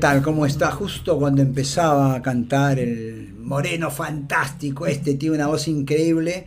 [0.00, 0.22] ¿Qué tal?
[0.22, 0.70] ¿Cómo está?
[0.70, 6.46] Justo cuando empezaba a cantar el moreno fantástico, este tiene una voz increíble.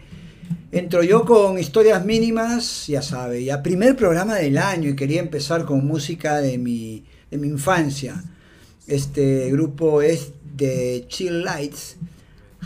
[0.71, 5.65] Entro yo con historias mínimas, ya sabe, ya primer programa del año y quería empezar
[5.65, 8.23] con música de mi, de mi infancia.
[8.87, 11.97] Este grupo es de Chill Lights.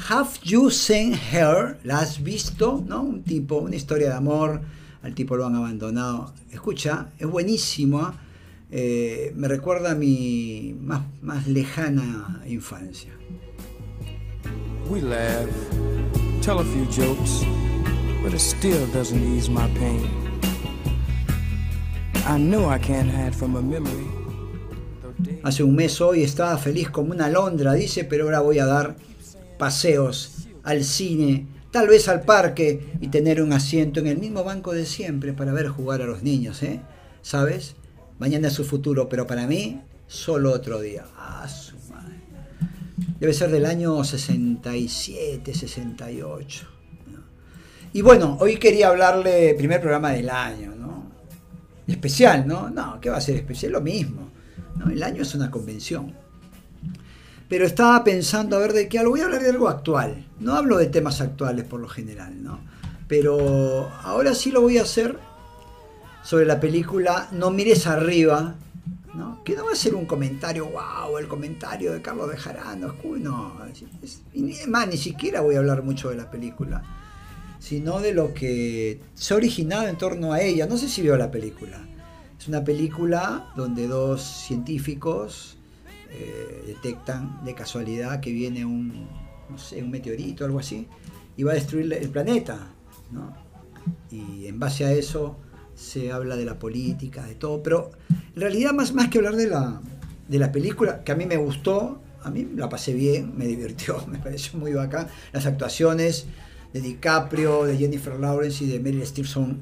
[0.08, 1.80] Have You Seen Her?
[1.84, 2.82] ¿La has visto?
[2.88, 3.02] ¿No?
[3.02, 4.62] Un tipo, una historia de amor.
[5.04, 6.34] Al tipo lo han abandonado.
[6.50, 8.14] Escucha, es buenísimo.
[8.70, 13.12] Eh, me recuerda a mi más, más lejana infancia.
[14.90, 15.48] We laugh,
[16.42, 17.46] tell a few jokes,
[18.22, 20.10] but it still doesn't ease my pain.
[22.26, 24.08] I know I can't hide from a memory.
[25.44, 28.98] Hace un mes hoy estaba feliz como una alondra, dice, pero ahora voy a dar
[29.58, 34.74] paseos al cine, tal vez al parque y tener un asiento en el mismo banco
[34.74, 36.82] de siempre para ver jugar a los niños, ¿eh?
[37.22, 37.76] ¿Sabes?
[38.20, 41.06] Mañana es su futuro, pero para mí, solo otro día.
[41.18, 42.16] Ah, su madre.
[43.20, 46.68] Debe ser del año 67, 68.
[47.94, 51.12] Y bueno, hoy quería hablarle, primer programa del año, ¿no?
[51.88, 52.70] Especial, ¿no?
[52.70, 53.72] No, ¿qué va a ser especial?
[53.72, 54.30] Lo mismo.
[54.92, 56.14] El año es una convención.
[57.48, 59.12] Pero estaba pensando a ver de qué algo.
[59.12, 60.28] Voy a hablar de algo actual.
[60.40, 62.60] No hablo de temas actuales por lo general, ¿no?
[63.08, 65.18] Pero ahora sí lo voy a hacer
[66.28, 68.56] sobre la película No mires arriba,
[69.14, 69.42] ¿no?
[69.46, 73.54] que no va a ser un comentario, wow, el comentario de Carlos Bejarano, no,
[74.04, 76.84] es, más, ni siquiera voy a hablar mucho de la película,
[77.60, 80.68] sino de lo que se ha originado en torno a ella.
[80.68, 81.80] No sé si vio la película.
[82.38, 85.58] Es una película donde dos científicos
[86.10, 89.08] eh, detectan de casualidad que viene un,
[89.50, 90.90] un meteorito algo así
[91.38, 92.68] y va a destruir el planeta.
[93.12, 93.34] ¿no?
[94.12, 95.38] Y en base a eso
[95.78, 99.48] se habla de la política, de todo, pero en realidad más, más que hablar de
[99.48, 99.80] la,
[100.28, 104.04] de la película, que a mí me gustó, a mí la pasé bien, me divirtió,
[104.12, 106.26] me pareció muy bacán, las actuaciones
[106.74, 109.62] de DiCaprio, de Jennifer Lawrence y de Meryl Streep son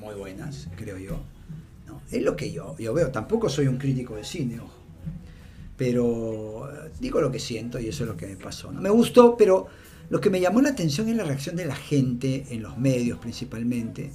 [0.00, 1.18] muy buenas, creo yo.
[1.86, 4.72] No, es lo que yo, yo veo, tampoco soy un crítico de cine, ojo,
[5.76, 8.70] pero eh, digo lo que siento y eso es lo que me pasó.
[8.70, 8.80] ¿no?
[8.80, 9.66] Me gustó, pero
[10.10, 13.18] lo que me llamó la atención es la reacción de la gente, en los medios
[13.18, 14.12] principalmente,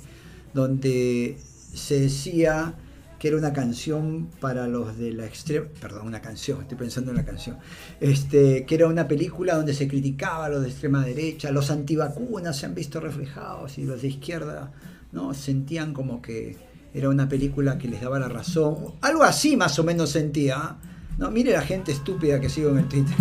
[0.53, 1.37] donde
[1.73, 2.75] se decía
[3.21, 7.17] que era una canción para los de la extrema, perdón, una canción, estoy pensando en
[7.17, 7.57] una canción,
[7.99, 12.57] este, que era una película donde se criticaba a los de extrema derecha, los antivacunas
[12.57, 14.71] se han visto reflejados y los de izquierda,
[15.11, 15.35] ¿no?
[15.35, 16.57] Sentían como que
[16.95, 20.77] era una película que les daba la razón, algo así más o menos sentía,
[21.19, 23.15] no, mire la gente estúpida que sigo en el Twitter,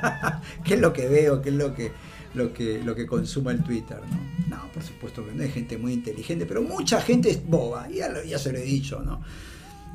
[0.64, 1.92] qué es lo que veo, qué es lo que
[2.36, 4.56] lo que, lo que consuma el Twitter, ¿no?
[4.56, 8.38] No, por supuesto que no hay gente muy inteligente, pero mucha gente es boba, ya,
[8.38, 9.20] se lo he dicho, ¿no?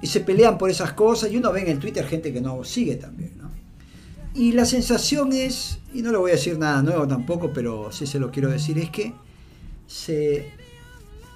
[0.02, 2.63] Y se pelean por esas cosas y uno ve en el Twitter gente que no
[2.63, 3.52] sigue también, ¿no?
[4.34, 8.07] Y la sensación es, y no le voy a decir nada nuevo tampoco, pero sí
[8.07, 9.13] se lo quiero decir, es que
[9.88, 10.50] se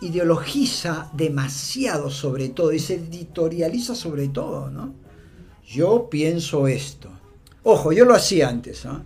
[0.02, 4.94] ideologiza demasiado sobre todo y se editorializa sobre todo, ¿no?
[5.68, 7.10] Yo pienso esto.
[7.64, 9.04] Ojo, yo lo hacía antes, ¿ah?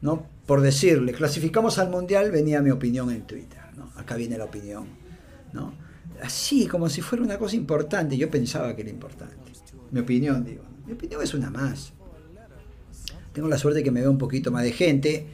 [0.00, 0.37] ¿no?
[0.48, 3.92] Por decirle, clasificamos al mundial, venía mi opinión en Twitter, ¿no?
[3.96, 4.86] Acá viene la opinión,
[5.52, 5.74] ¿no?
[6.22, 9.52] Así, como si fuera una cosa importante, yo pensaba que era importante.
[9.90, 11.92] Mi opinión, digo, mi opinión es una más.
[13.34, 15.26] Tengo la suerte de que me vea un poquito más de gente,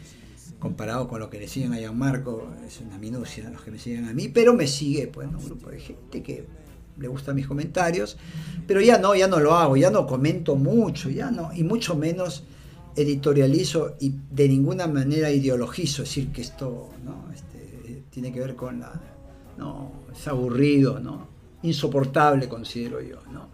[0.59, 4.07] comparado con lo que le siguen a Marco, es una minucia los que me siguen
[4.07, 6.45] a mí, pero me sigue pues un grupo de gente que
[6.99, 8.17] le gustan mis comentarios,
[8.67, 11.95] pero ya no, ya no lo hago, ya no comento mucho, ya no, y mucho
[11.95, 12.43] menos
[12.97, 17.29] editorializo y de ninguna manera ideologizo, es decir, que esto ¿no?
[17.33, 18.93] este, tiene que ver con la...
[19.57, 21.35] No, es aburrido, ¿no?
[21.65, 23.19] insoportable considero yo.
[23.33, 23.49] ¿no?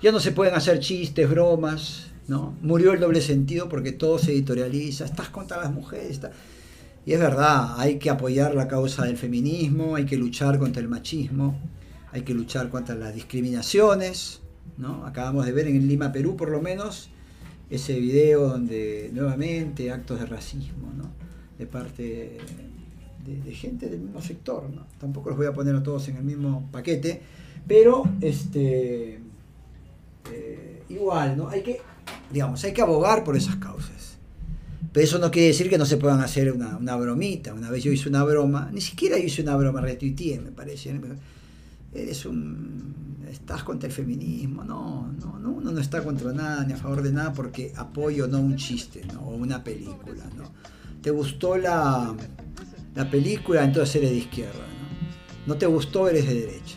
[0.00, 2.56] Ya no se pueden hacer chistes, bromas, ¿no?
[2.62, 6.20] murió el doble sentido porque todo se editorializa, estás contra las mujeres.
[7.04, 10.88] Y es verdad, hay que apoyar la causa del feminismo, hay que luchar contra el
[10.88, 11.58] machismo,
[12.12, 14.40] hay que luchar contra las discriminaciones.
[14.78, 15.04] ¿no?
[15.04, 17.10] Acabamos de ver en Lima, Perú, por lo menos,
[17.70, 21.10] ese video donde nuevamente actos de racismo ¿no?
[21.58, 22.38] de parte
[23.24, 24.68] de, gente del mismo sector.
[24.68, 24.86] ¿no?
[24.98, 27.22] Tampoco los voy a poner a todos en el mismo paquete,
[27.66, 29.20] pero este,
[30.32, 31.48] eh, igual, ¿no?
[31.48, 31.80] hay, que,
[32.32, 34.18] digamos, hay que abogar por esas causas.
[34.92, 37.54] Pero eso no quiere decir que no se puedan hacer una, una bromita.
[37.54, 40.90] Una vez yo hice una broma, ni siquiera hice una broma, retuiteé, me parece
[41.94, 42.94] eres un,
[43.30, 47.02] estás contra el feminismo, no, no, no, uno no está contra nada ni a favor
[47.02, 49.20] de nada porque apoyo no un chiste, ¿no?
[49.20, 50.50] o una película, ¿no?
[51.00, 52.14] ¿Te gustó la,
[52.94, 53.64] la película?
[53.64, 55.54] Entonces eres de izquierda, ¿no?
[55.54, 56.08] ¿No te gustó?
[56.08, 56.76] Eres de derecha.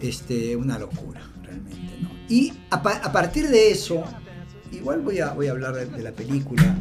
[0.00, 2.08] Este, una locura, realmente, ¿no?
[2.28, 4.02] Y a, partir de eso,
[4.72, 6.74] igual voy a, voy a hablar de, la película,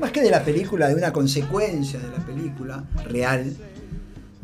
[0.00, 3.54] más que de la película, de una consecuencia de la película real,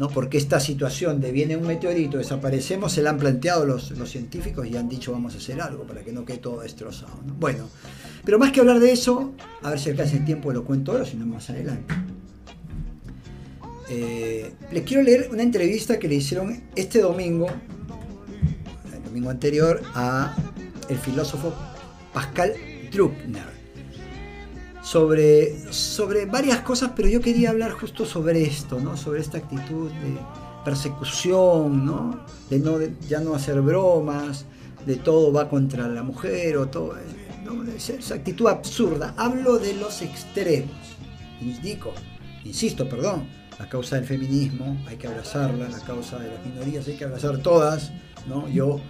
[0.00, 0.08] ¿no?
[0.08, 4.66] porque esta situación de viene un meteorito, desaparecemos, se la han planteado los, los científicos
[4.66, 7.12] y han dicho vamos a hacer algo para que no quede todo destrozado.
[7.38, 7.68] Bueno,
[8.24, 11.04] pero más que hablar de eso, a ver si alcanza el tiempo lo cuento ahora,
[11.04, 11.94] si no más adelante.
[13.90, 17.48] Eh, les quiero leer una entrevista que le hicieron este domingo,
[18.94, 20.34] el domingo anterior, a
[20.88, 21.52] el filósofo
[22.14, 22.54] Pascal
[22.90, 23.59] Druckner.
[24.90, 28.96] Sobre, sobre varias cosas, pero yo quería hablar justo sobre esto, ¿no?
[28.96, 30.18] sobre esta actitud de
[30.64, 32.24] persecución, ¿no?
[32.50, 32.78] de no
[33.08, 34.46] ya no hacer bromas,
[34.84, 36.96] de todo va contra la mujer o todo
[37.76, 39.14] esa actitud absurda.
[39.16, 40.74] Hablo de los extremos.
[41.40, 41.92] Indico,
[42.44, 43.28] insisto, perdón,
[43.60, 47.38] la causa del feminismo hay que abrazarla, la causa de las minorías hay que abrazar
[47.38, 47.92] todas,
[48.26, 48.48] ¿no?
[48.48, 48.80] Yo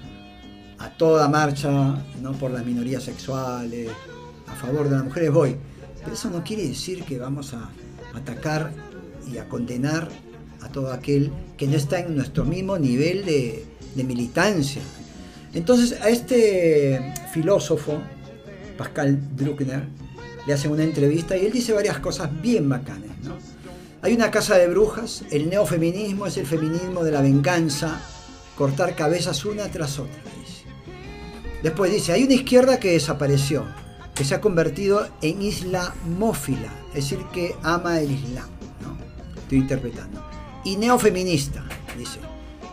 [0.78, 1.70] a toda marcha,
[2.22, 2.32] ¿no?
[2.32, 3.90] Por las minorías sexuales,
[4.46, 5.56] a favor de las mujeres voy.
[6.02, 7.70] Pero eso no quiere decir que vamos a
[8.14, 8.72] atacar
[9.30, 10.08] y a condenar
[10.62, 13.66] a todo aquel que no está en nuestro mismo nivel de,
[13.96, 14.80] militancia.
[15.52, 18.00] Entonces a este filósofo,
[18.78, 19.84] Pascal Druckner,
[20.46, 23.10] le hacen una entrevista y él dice varias cosas bien bacanas.
[24.02, 28.00] Hay una casa de brujas, el neofeminismo es el feminismo de la venganza,
[28.56, 30.22] cortar cabezas una tras otra.
[31.62, 33.66] Después dice, hay una izquierda que desapareció,
[34.20, 38.50] que se ha convertido en islamófila, es decir, que ama el islam.
[38.82, 38.94] ¿no?
[39.40, 40.22] Estoy interpretando.
[40.62, 41.64] Y neofeminista,
[41.96, 42.18] dice,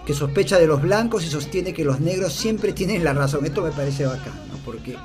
[0.06, 3.46] que sospecha de los blancos y sostiene que los negros siempre tienen la razón.
[3.46, 4.34] Esto me parece bacán,
[4.66, 4.98] porque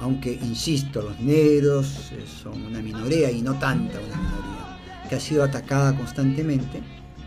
[0.00, 5.20] aunque, insisto, los negros eh, son una minoría y no tanta una minoría, que ha
[5.20, 6.82] sido atacada constantemente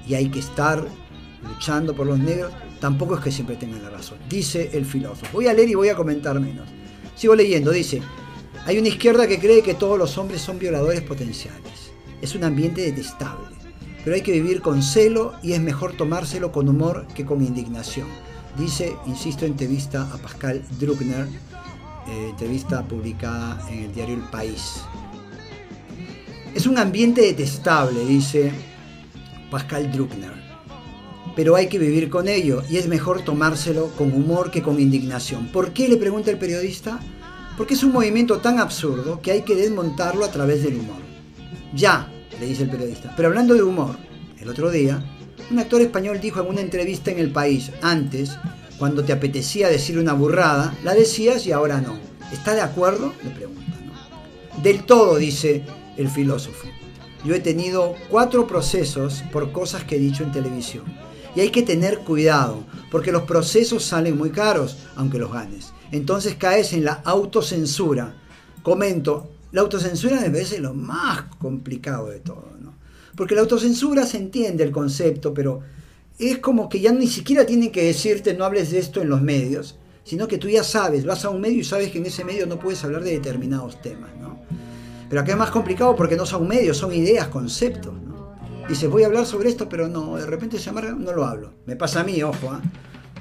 [0.07, 0.87] y hay que estar
[1.41, 5.25] luchando por los negros, tampoco es que siempre tengan la razón, dice el filósofo.
[5.33, 6.69] Voy a leer y voy a comentar menos.
[7.15, 8.01] Sigo leyendo, dice,
[8.65, 11.91] hay una izquierda que cree que todos los hombres son violadores potenciales.
[12.21, 13.47] Es un ambiente detestable,
[14.03, 18.07] pero hay que vivir con celo y es mejor tomárselo con humor que con indignación.
[18.57, 21.27] Dice, insisto, entrevista a Pascal Druckner,
[22.07, 24.81] eh, entrevista publicada en el diario El País.
[26.55, 28.51] Es un ambiente detestable, dice
[29.51, 30.33] Pascal Druckner,
[31.35, 35.47] pero hay que vivir con ello y es mejor tomárselo con humor que con indignación.
[35.47, 35.89] ¿Por qué?
[35.89, 37.01] le pregunta el periodista.
[37.57, 41.01] Porque es un movimiento tan absurdo que hay que desmontarlo a través del humor.
[41.75, 43.13] Ya, le dice el periodista.
[43.15, 43.95] Pero hablando de humor,
[44.39, 45.03] el otro día,
[45.51, 48.37] un actor español dijo en una entrevista en El País, antes,
[48.79, 51.97] cuando te apetecía decir una burrada, la decías y ahora no.
[52.31, 53.13] ¿Está de acuerdo?
[53.23, 53.61] Le pregunta.
[54.61, 55.63] Del todo, dice
[55.97, 56.67] el filósofo.
[57.23, 60.83] Yo he tenido cuatro procesos por cosas que he dicho en televisión.
[61.35, 65.73] Y hay que tener cuidado, porque los procesos salen muy caros, aunque los ganes.
[65.93, 68.15] Entonces caes en la autocensura.
[68.63, 72.73] Comento, la autocensura me parece lo más complicado de todo, ¿no?
[73.15, 75.61] Porque la autocensura se entiende el concepto, pero
[76.17, 79.21] es como que ya ni siquiera tienen que decirte no hables de esto en los
[79.21, 82.25] medios, sino que tú ya sabes, vas a un medio y sabes que en ese
[82.25, 84.39] medio no puedes hablar de determinados temas, ¿no?
[85.07, 87.93] Pero acá es más complicado porque no son medios, son ideas, conceptos.
[88.67, 91.53] Dices, voy a hablar sobre esto, pero no, de repente se amarga, no lo hablo.
[91.67, 92.61] Me pasa a mí, ojo, ¿ah?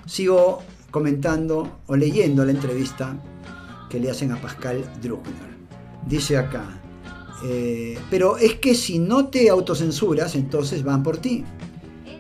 [0.07, 0.63] sigo
[0.93, 3.17] comentando o leyendo la entrevista
[3.91, 5.53] que le hacen a Pascal Druckner.
[6.07, 6.81] Dice acá,
[7.45, 11.45] eh, pero es que si no te autocensuras, entonces van por ti.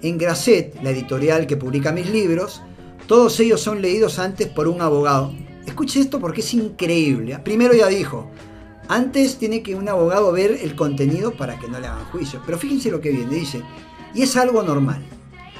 [0.02, 2.62] En Grasset, la editorial que publica mis libros,
[3.06, 5.32] todos ellos son leídos antes por un abogado.
[5.66, 7.38] Escuche esto porque es increíble.
[7.44, 8.28] Primero ya dijo,
[8.88, 12.40] antes tiene que un abogado ver el contenido para que no le hagan juicio.
[12.44, 13.62] Pero fíjense lo que viene, dice,
[14.14, 15.04] y es algo normal.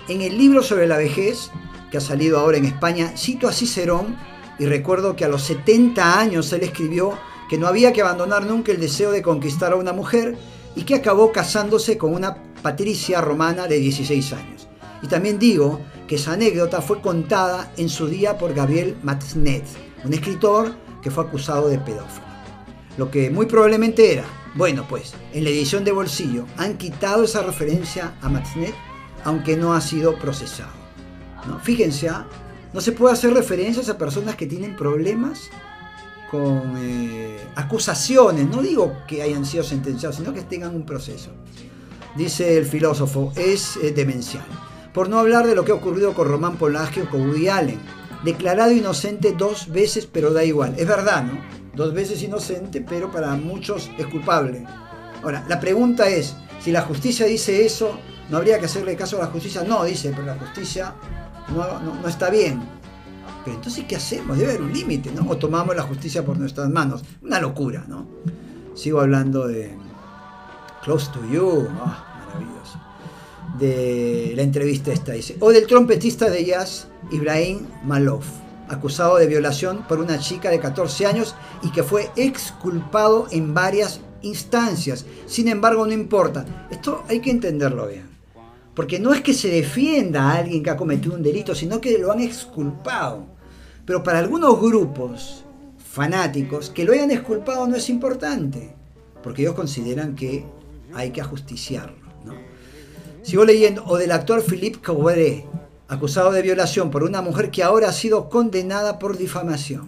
[0.09, 1.51] En el libro sobre la vejez,
[1.93, 4.17] que ha salido ahora en España, cito a Cicerón
[4.59, 7.19] y recuerdo que a los 70 años él escribió
[7.51, 10.39] que no había que abandonar nunca el deseo de conquistar a una mujer
[10.75, 14.69] y que acabó casándose con una patricia romana de 16 años.
[15.03, 19.65] Y también digo que esa anécdota fue contada en su día por Gabriel Matznet,
[20.03, 22.27] un escritor que fue acusado de pedófilo.
[22.97, 27.43] Lo que muy probablemente era, bueno pues, en la edición de bolsillo han quitado esa
[27.43, 28.75] referencia a Matznet,
[29.25, 30.82] aunque no ha sido procesado.
[31.47, 31.59] ¿No?
[31.61, 32.27] Fíjense, ¿ah?
[32.73, 35.51] no se puede hacer referencias a personas que tienen problemas
[36.31, 41.31] con eh, acusaciones, no digo que hayan sido sentenciados, sino que tengan un proceso
[42.15, 44.45] dice el filósofo, es eh, demencial.
[44.93, 47.81] Por no hablar de lo que ha ocurrido con Román Polanski o con Woody Allen.
[48.25, 50.75] Declarado inocente dos veces, pero da igual.
[50.77, 51.41] Es verdad, ¿no?
[51.75, 54.65] Dos veces inocente, pero para muchos es culpable.
[55.23, 59.25] Ahora, la pregunta es, si la justicia dice eso, ¿no habría que hacerle caso a
[59.25, 59.65] la justicia?
[59.65, 60.95] No, dice, pero la justicia
[61.53, 62.61] no, está bien.
[63.45, 64.39] Pero entonces, ¿qué hacemos?
[64.39, 65.29] Debe haber un límite, ¿no?
[65.29, 67.03] O tomamos la justicia por nuestras manos.
[67.23, 68.07] Una locura, ¿no?
[68.75, 69.75] Sigo hablando de
[70.83, 71.69] Close to You.
[71.81, 72.81] Ah, maravilloso.
[73.59, 75.37] De la entrevista esta, dice.
[75.41, 78.27] O del trompetista de jazz, Ibrahim Malouf,
[78.69, 84.01] acusado de violación por una chica de 14 años y que fue exculpado en varias
[84.23, 85.05] instancias.
[85.27, 86.45] Sin embargo, no importa.
[86.71, 88.12] Esto hay que entenderlo bien.
[88.75, 91.99] Porque no es que se defienda a alguien que ha cometido un delito, sino que
[91.99, 93.27] lo han exculpado.
[93.85, 95.45] Pero para algunos grupos
[95.79, 98.75] fanáticos, que lo hayan exculpado no es importante,
[99.23, 100.45] porque ellos consideran que
[100.95, 102.03] hay que ajusticiarlo.
[103.23, 105.47] Sigo leyendo, o del actor Philippe Cabré,
[105.87, 109.87] acusado de violación por una mujer que ahora ha sido condenada por difamación.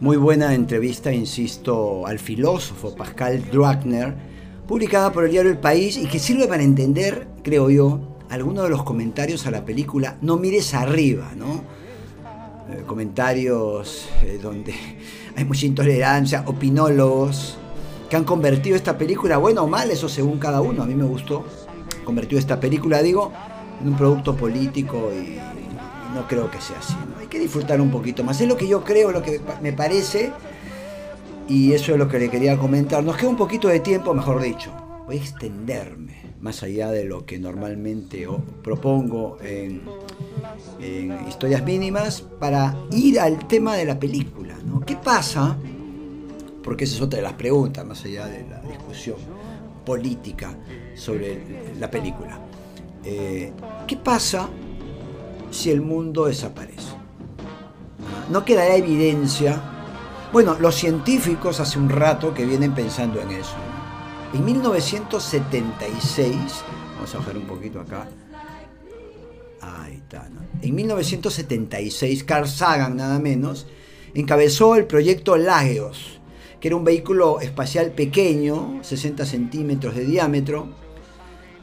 [0.00, 4.14] Muy buena entrevista, insisto, al filósofo Pascal Druckner,
[4.66, 8.70] publicada por el diario El País y que sirve para entender, creo yo, algunos de
[8.70, 11.62] los comentarios a la película No mires arriba, ¿no?
[12.70, 14.74] Eh, comentarios eh, donde
[15.36, 17.58] hay mucha intolerancia, opinólogos
[18.08, 21.04] que han convertido esta película, bueno o mal, eso según cada uno, a mí me
[21.04, 21.44] gustó,
[22.04, 23.32] convertido esta película, digo,
[23.80, 25.38] en un producto político y
[26.14, 26.94] no creo que sea así.
[27.18, 28.40] Hay que disfrutar un poquito más.
[28.40, 30.32] Es lo que yo creo, lo que me parece
[31.48, 33.02] y eso es lo que le quería comentar.
[33.04, 34.70] Nos queda un poquito de tiempo, mejor dicho.
[35.06, 38.26] Voy a extenderme más allá de lo que normalmente
[38.62, 39.82] propongo en,
[41.28, 44.54] historias mínimas para ir al tema de la película.
[44.86, 45.56] ¿Qué pasa?
[46.62, 49.16] Porque esa es otra de las preguntas, más allá de la discusión
[49.84, 50.54] política
[50.94, 52.38] sobre la película.
[53.04, 53.52] Eh,
[53.86, 54.48] ¿Qué pasa
[55.50, 56.92] si el mundo desaparece?
[58.30, 59.73] No quedará evidencia
[60.34, 63.54] bueno, los científicos hace un rato que vienen pensando en eso.
[64.32, 66.34] En 1976,
[66.96, 68.08] vamos a bajar un poquito acá.
[69.60, 70.28] Ahí está.
[70.60, 73.68] En 1976, Carl Sagan, nada menos,
[74.12, 76.18] encabezó el proyecto Lagos,
[76.58, 80.66] que era un vehículo espacial pequeño, 60 centímetros de diámetro,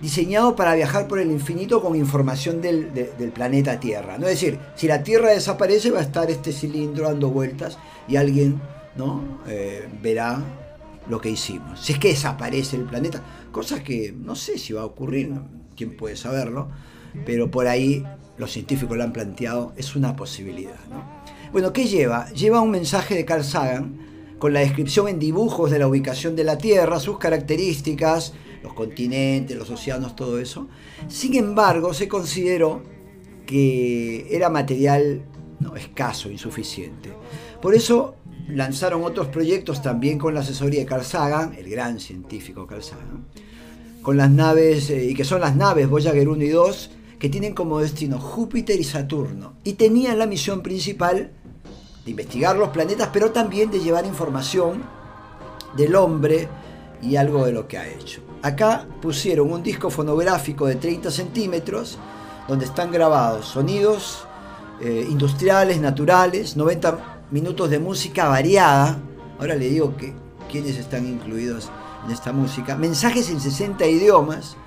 [0.01, 2.87] diseñado para viajar por el infinito con información del,
[3.33, 4.17] planeta Tierra.
[4.17, 4.27] ¿no?
[4.27, 7.77] Es decir, si la Tierra desaparece va a estar este cilindro dando vueltas
[8.07, 8.59] y alguien
[8.95, 9.39] ¿no?
[9.47, 10.41] Eh, verá
[11.09, 11.79] lo que hicimos.
[11.79, 15.33] Si es que desaparece el planeta, cosa que no sé si va a ocurrir,
[15.75, 16.69] quién puede saberlo,
[17.25, 18.05] pero por ahí
[18.37, 20.79] los científicos lo han planteado, es una posibilidad.
[21.51, 22.29] Bueno, ¿qué lleva?
[22.31, 23.99] Lleva un mensaje de Carl Sagan
[24.39, 29.57] con la descripción en dibujos de la ubicación de la Tierra, sus características, los continentes,
[29.57, 30.67] los océanos, todo eso.
[31.07, 32.83] Sin embargo, se consideró
[33.45, 35.25] que era material
[35.75, 37.11] escaso, insuficiente.
[37.61, 38.15] Por eso
[38.49, 43.25] lanzaron otros proyectos también con la asesoría de Carl Sagan, el gran científico Carl Sagan,
[44.01, 47.53] con las naves, eh, y que son las naves Voyager 1 y 2, que tienen
[47.53, 51.31] como destino Júpiter y Saturno, y tenían la misión principal
[52.03, 54.83] de investigar los planetas, pero también de llevar información
[55.77, 56.47] del hombre
[57.01, 58.21] y algo de lo que ha hecho.
[58.41, 61.97] Acá pusieron un disco fonográfico de 30 centímetros,
[62.47, 64.25] donde están grabados sonidos
[64.81, 68.99] eh, industriales, naturales, 90 minutos de música variada.
[69.39, 70.13] Ahora le digo que
[70.51, 71.69] quiénes están incluidos
[72.05, 72.75] en esta música.
[72.75, 74.57] Mensajes en 60 idiomas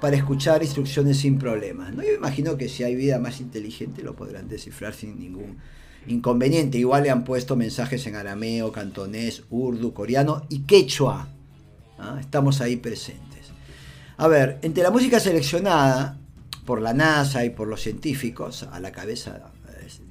[0.00, 1.94] para escuchar instrucciones sin problemas.
[1.94, 2.02] ¿no?
[2.02, 5.56] Yo imagino que si hay vida más inteligente lo podrán descifrar sin ningún
[6.06, 6.78] inconveniente.
[6.78, 11.28] Igual le han puesto mensajes en arameo, cantonés, urdu, coreano y quechua.
[11.98, 12.18] ¿Ah?
[12.20, 13.50] Estamos ahí presentes.
[14.16, 16.18] A ver, entre la música seleccionada
[16.64, 19.52] por la NASA y por los científicos, a la cabeza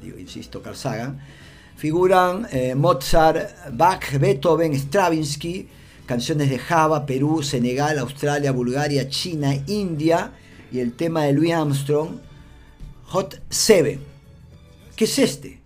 [0.02, 1.20] digo, insisto, Carl Sagan,
[1.76, 5.68] figuran eh, Mozart, Bach, Beethoven, Stravinsky,
[6.06, 10.32] canciones de Java, Perú, Senegal, Australia, Bulgaria, China, India
[10.72, 12.20] y el tema de Louis Armstrong,
[13.08, 14.00] Hot 7.
[14.96, 15.63] ¿Qué es este?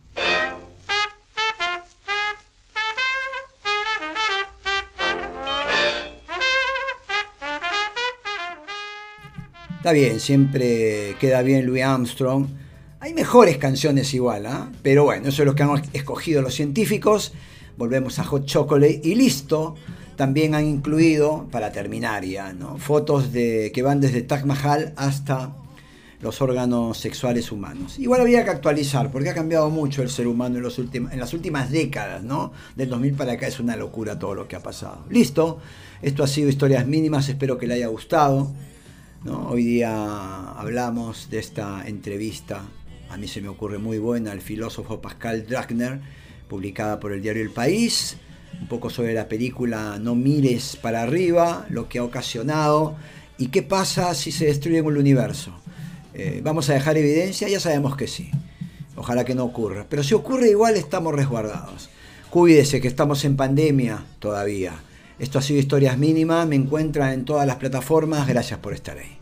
[9.88, 12.48] Está bien, siempre queda bien Louis Armstrong
[13.00, 14.70] hay mejores canciones igual, ¿ah?
[14.82, 17.32] pero bueno, eso es lo que han escogido los científicos.
[17.78, 19.76] Volvemos a Hot Chocolate y listo.
[20.18, 22.78] También han incluido, para terminar ya, ¿no?
[22.78, 25.56] fotos de, que van desde Taj Mahal hasta
[26.20, 27.98] los órganos sexuales humanos.
[27.98, 31.34] Igual había que actualizar, porque ha cambiado mucho el ser humano en, los en las
[31.34, 32.52] últimas décadas, ¿no?
[32.76, 35.06] Del 2000 para acá es una locura todo lo que ha pasado.
[35.10, 35.60] Listo,
[36.02, 38.52] esto ha sido Historias Mínimas, espero que le haya gustado.
[39.26, 42.64] Hoy día hablamos de esta entrevista
[43.10, 46.00] a mí se me ocurre muy buena, el filósofo Pascal Drachner,
[46.50, 48.18] publicada por el diario El País,
[48.60, 52.96] un poco sobre la película No mires para arriba, lo que ha ocasionado
[53.38, 55.54] y qué pasa si se destruye el universo.
[56.14, 57.48] Eh, ¿Vamos a dejar evidencia?
[57.48, 58.30] Ya sabemos que sí.
[58.96, 59.86] Ojalá que no ocurra.
[59.90, 61.90] Pero si ocurre igual estamos resguardados.
[62.30, 64.74] Cuídese que estamos en pandemia todavía.
[65.20, 69.18] Esto ha sido Historias Mínimas, me encuentran en todas las plataformas, gracias por estar ahí.